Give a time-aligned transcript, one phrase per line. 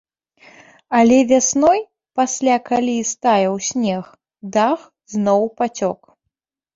[0.99, 1.81] Але вясной,
[2.19, 4.03] пасля калі стаяў снег,
[4.57, 4.79] дах
[5.17, 5.99] зноў пацёк.